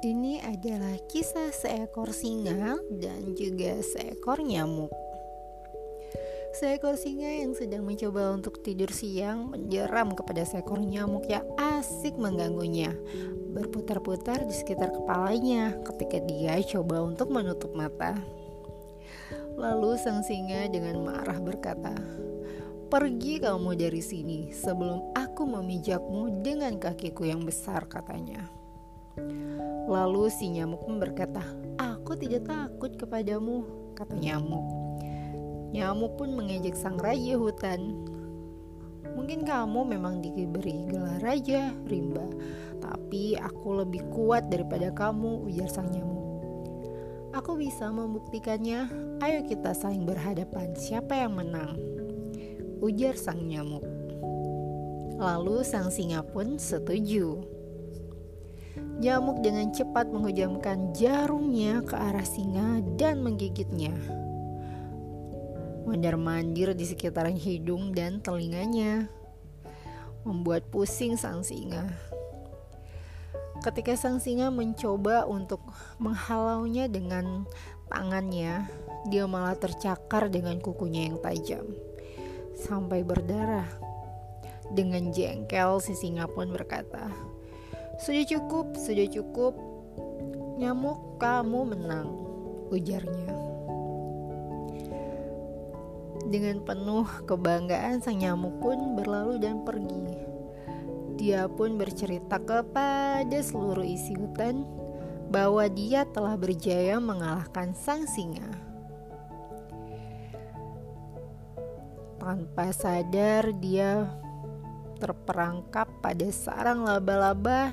adalah 0.00 0.96
kisah 1.12 1.52
seekor 1.52 2.08
singa 2.16 2.80
dan 2.88 3.36
juga 3.36 3.84
seekor 3.84 4.40
nyamuk. 4.40 4.88
Seekor 6.56 6.96
singa 6.96 7.28
yang 7.28 7.52
sedang 7.52 7.84
mencoba 7.84 8.32
untuk 8.32 8.64
tidur 8.64 8.88
siang 8.88 9.52
menjeram 9.52 10.16
kepada 10.16 10.48
seekor 10.48 10.80
nyamuk 10.80 11.28
yang 11.28 11.44
asik 11.60 12.16
mengganggunya, 12.16 12.96
berputar-putar 13.52 14.48
di 14.48 14.56
sekitar 14.56 14.88
kepalanya 14.88 15.76
ketika 15.92 16.16
dia 16.24 16.56
coba 16.64 17.04
untuk 17.04 17.28
menutup 17.28 17.76
mata. 17.76 18.16
Lalu 19.60 20.00
sang 20.00 20.24
singa 20.24 20.64
dengan 20.72 21.04
marah 21.04 21.36
berkata, 21.44 21.92
"Pergi 22.88 23.36
kamu 23.36 23.76
dari 23.76 24.00
sini 24.00 24.48
sebelum 24.48 25.12
aku 25.12 25.44
memijakmu 25.44 26.40
dengan 26.40 26.80
kakiku 26.80 27.28
yang 27.28 27.44
besar," 27.44 27.84
katanya. 27.84 28.59
Lalu 29.90 30.30
si 30.30 30.52
nyamuk 30.54 30.86
pun 30.86 31.02
berkata, 31.02 31.42
Aku 31.80 32.14
tidak 32.14 32.46
takut 32.46 32.94
kepadamu, 32.94 33.66
kata 33.98 34.14
nyamuk. 34.18 34.66
Nyamuk 35.70 36.18
pun 36.18 36.34
mengejek 36.34 36.74
sang 36.74 36.98
raja 36.98 37.34
hutan. 37.38 37.94
Mungkin 39.14 39.42
kamu 39.42 39.86
memang 39.90 40.22
diberi 40.22 40.86
gelar 40.86 41.18
raja, 41.22 41.74
rimba, 41.90 42.26
tapi 42.78 43.34
aku 43.34 43.82
lebih 43.82 44.06
kuat 44.14 44.46
daripada 44.50 44.94
kamu, 44.94 45.46
ujar 45.50 45.70
sang 45.70 45.90
nyamuk. 45.90 46.20
Aku 47.30 47.54
bisa 47.54 47.86
membuktikannya. 47.94 48.90
Ayo 49.22 49.46
kita 49.46 49.70
saling 49.70 50.02
berhadapan. 50.02 50.74
Siapa 50.74 51.14
yang 51.14 51.38
menang? 51.38 51.78
Ujar 52.82 53.14
sang 53.14 53.46
nyamuk. 53.46 53.86
Lalu 55.14 55.62
sang 55.62 55.94
singa 55.94 56.26
pun 56.26 56.58
setuju. 56.58 57.59
Nyamuk 59.00 59.40
dengan 59.40 59.72
cepat 59.72 60.12
menghujamkan 60.12 60.92
jarumnya 60.92 61.80
ke 61.80 61.96
arah 61.96 62.26
singa 62.28 62.84
dan 63.00 63.24
menggigitnya. 63.24 63.96
Mondar-mandir 65.88 66.76
di 66.76 66.84
sekitaran 66.84 67.32
hidung 67.32 67.96
dan 67.96 68.20
telinganya, 68.20 69.08
membuat 70.28 70.68
pusing 70.68 71.16
sang 71.16 71.40
singa. 71.40 71.88
Ketika 73.64 73.96
sang 73.96 74.20
singa 74.20 74.52
mencoba 74.52 75.24
untuk 75.24 75.64
menghalaunya 75.96 76.84
dengan 76.84 77.48
tangannya, 77.88 78.68
dia 79.08 79.24
malah 79.24 79.56
tercakar 79.56 80.28
dengan 80.28 80.60
kukunya 80.60 81.08
yang 81.08 81.16
tajam 81.24 81.64
sampai 82.60 83.00
berdarah. 83.00 83.68
Dengan 84.70 85.08
jengkel, 85.10 85.80
si 85.80 85.96
singa 85.96 86.28
pun 86.30 86.52
berkata, 86.52 87.10
sudah 88.00 88.24
cukup, 88.24 88.72
sudah 88.80 89.06
cukup. 89.12 89.52
Nyamuk, 90.56 91.20
kamu 91.20 91.76
menang, 91.76 92.08
ujarnya. 92.72 93.36
Dengan 96.28 96.64
penuh 96.64 97.04
kebanggaan, 97.28 98.00
sang 98.00 98.24
nyamuk 98.24 98.56
pun 98.64 98.96
berlalu 98.96 99.36
dan 99.36 99.64
pergi. 99.68 100.16
Dia 101.20 101.44
pun 101.52 101.76
bercerita 101.76 102.40
kepada 102.40 103.36
seluruh 103.44 103.84
isi 103.84 104.16
hutan 104.16 104.64
bahwa 105.28 105.68
dia 105.68 106.08
telah 106.08 106.40
berjaya 106.40 106.96
mengalahkan 106.96 107.76
sang 107.76 108.08
singa. 108.08 108.48
Tanpa 112.16 112.72
sadar, 112.72 113.52
dia 113.60 114.08
terperangkap 115.00 115.88
pada 116.04 116.28
sarang 116.28 116.84
laba-laba 116.84 117.72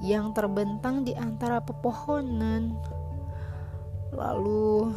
yang 0.00 0.32
terbentang 0.32 1.04
di 1.04 1.12
antara 1.12 1.60
pepohonan. 1.60 2.72
Lalu 4.16 4.96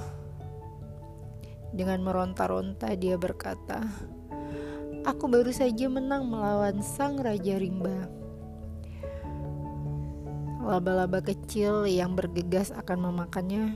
dengan 1.75 1.99
meronta-ronta 2.07 2.95
dia 2.95 3.19
berkata, 3.19 3.83
"Aku 5.03 5.27
baru 5.27 5.51
saja 5.51 5.91
menang 5.91 6.31
melawan 6.31 6.79
sang 6.79 7.19
raja 7.19 7.59
rimba." 7.59 8.07
Laba-laba 10.61 11.19
kecil 11.25 11.89
yang 11.89 12.13
bergegas 12.13 12.69
akan 12.71 13.11
memakannya 13.11 13.75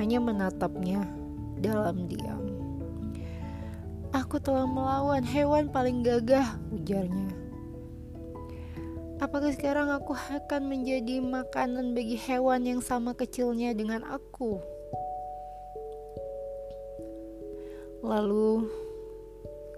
hanya 0.00 0.18
menatapnya 0.18 1.04
dalam 1.60 2.08
diam. 2.08 2.40
Aku 4.16 4.40
telah 4.40 4.64
melawan 4.64 5.20
hewan 5.20 5.68
paling 5.68 6.00
gagah, 6.00 6.56
ujarnya. 6.86 7.34
Apakah 9.18 9.50
sekarang 9.50 9.90
aku 9.90 10.14
akan 10.14 10.70
menjadi 10.70 11.18
makanan 11.18 11.98
bagi 11.98 12.14
hewan 12.14 12.62
yang 12.62 12.78
sama 12.78 13.10
kecilnya 13.18 13.74
dengan 13.74 14.06
aku? 14.06 14.62
Lalu 18.06 18.70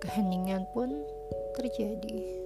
keheningan 0.04 0.68
pun 0.76 0.92
terjadi. 1.56 2.44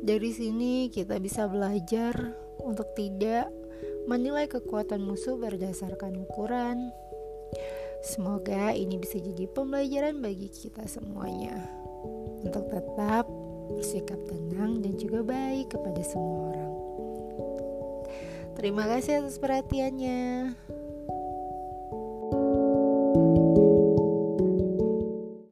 Dari 0.00 0.30
sini 0.32 0.88
kita 0.88 1.20
bisa 1.20 1.44
belajar 1.44 2.16
untuk 2.64 2.96
tidak 2.96 3.52
menilai 4.08 4.48
kekuatan 4.48 5.04
musuh 5.04 5.36
berdasarkan 5.36 6.16
ukuran, 6.24 6.88
Semoga 8.04 8.76
ini 8.76 9.00
bisa 9.00 9.16
jadi 9.16 9.48
pembelajaran 9.48 10.20
bagi 10.20 10.52
kita 10.52 10.84
semuanya 10.84 11.83
untuk 12.44 12.68
tetap 12.68 13.24
bersikap 13.72 14.20
tenang 14.28 14.84
dan 14.84 14.94
juga 15.00 15.24
baik 15.24 15.72
kepada 15.72 16.04
semua 16.04 16.52
orang. 16.52 16.72
Terima 18.54 18.84
kasih 18.86 19.24
atas 19.24 19.40
perhatiannya. 19.40 20.52